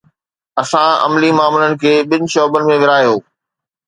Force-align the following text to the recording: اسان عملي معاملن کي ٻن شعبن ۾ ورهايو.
اسان 0.61 0.89
عملي 1.05 1.29
معاملن 1.39 1.73
کي 1.83 1.91
ٻن 2.09 2.21
شعبن 2.33 2.65
۾ 2.71 2.79
ورهايو. 2.85 3.15